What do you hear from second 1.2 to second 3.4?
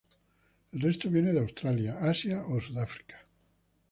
de Australia, Asia o Sudáfrica.